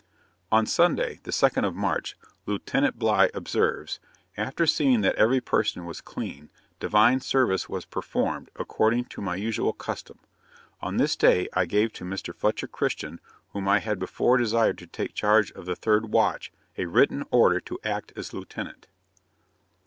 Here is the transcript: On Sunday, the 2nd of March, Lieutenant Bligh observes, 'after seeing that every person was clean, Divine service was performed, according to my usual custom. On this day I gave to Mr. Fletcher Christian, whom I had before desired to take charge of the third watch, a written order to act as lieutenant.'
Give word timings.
On 0.51 0.65
Sunday, 0.65 1.19
the 1.21 1.29
2nd 1.31 1.63
of 1.63 1.75
March, 1.75 2.17
Lieutenant 2.47 2.97
Bligh 2.97 3.29
observes, 3.35 3.99
'after 4.35 4.65
seeing 4.65 5.01
that 5.01 5.13
every 5.13 5.39
person 5.41 5.85
was 5.85 6.01
clean, 6.01 6.49
Divine 6.79 7.19
service 7.21 7.69
was 7.69 7.85
performed, 7.85 8.49
according 8.55 9.05
to 9.05 9.21
my 9.21 9.35
usual 9.35 9.73
custom. 9.73 10.17
On 10.81 10.97
this 10.97 11.15
day 11.15 11.47
I 11.53 11.67
gave 11.67 11.93
to 11.93 12.03
Mr. 12.03 12.33
Fletcher 12.33 12.65
Christian, 12.65 13.19
whom 13.49 13.67
I 13.67 13.77
had 13.77 13.99
before 13.99 14.37
desired 14.37 14.79
to 14.79 14.87
take 14.87 15.13
charge 15.13 15.51
of 15.51 15.67
the 15.67 15.75
third 15.75 16.09
watch, 16.11 16.51
a 16.79 16.87
written 16.87 17.23
order 17.29 17.59
to 17.59 17.79
act 17.83 18.11
as 18.15 18.33
lieutenant.' 18.33 18.87